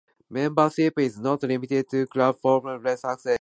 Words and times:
Membership 0.31 0.97
is 0.97 1.19
not 1.19 1.43
limited 1.43 1.87
to 1.91 2.07
clubs 2.07 2.39
from 2.41 2.63
West 2.81 3.03
Sussex. 3.03 3.27